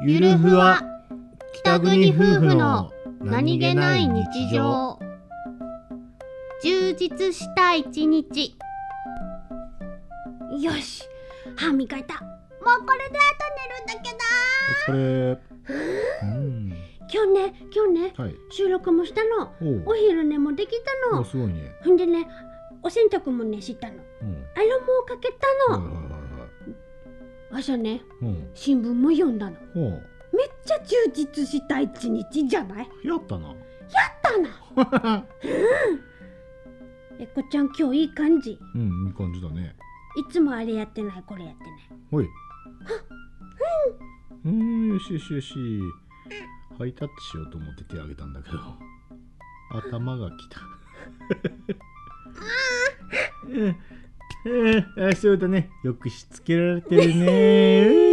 [0.00, 0.80] ゆるふわ
[1.52, 4.96] 北国夫婦の何気ない日常。
[6.62, 8.56] 充実した一日。
[10.60, 11.04] よし
[11.56, 12.20] 歯磨いた。
[12.20, 12.28] も
[12.80, 14.18] うこれであと寝るんだけど。
[14.88, 15.38] お疲れ。
[16.22, 16.26] う。
[16.26, 16.68] ん。
[17.12, 18.34] 今日ね今日ねはい。
[18.50, 19.52] 収録もしたの。
[19.86, 20.70] おお昼寝もでき
[21.10, 21.22] たの。
[21.22, 21.72] おすごいね。
[21.82, 22.28] ほんでね
[22.84, 23.94] お洗濯もねしたの。
[23.94, 24.46] うん。
[24.54, 25.32] アロマをかけ
[25.68, 26.07] たの、はいはい
[27.50, 28.50] 朝ねうん。
[28.54, 29.56] 新聞も読んだの。
[29.74, 29.80] ほ
[30.36, 32.88] めっちゃ充実した一日じゃない？
[33.04, 33.48] うやったな。
[33.48, 33.56] やっ
[34.22, 34.38] た
[35.00, 35.24] な。
[37.18, 38.52] えこちゃん今日いい感じ？
[38.52, 39.74] いうんいい感じだね。
[40.30, 41.74] つもあれやってないこれやってない。
[42.10, 42.28] ほい。
[44.44, 44.88] うん。
[44.88, 45.54] よしよしよし。
[46.78, 48.58] ハイタッチしようと思って手あげたんだけど。
[49.70, 50.60] 頭がきた。
[53.48, 53.76] うん
[54.44, 55.10] うん。
[55.10, 55.70] あそうだね。
[55.82, 58.04] よくしつけられてるね。